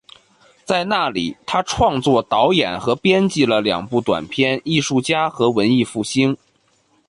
[0.65, 6.33] 在那里，他创作、导演和编辑了两部短片，《艺术家》和《文艺复兴》。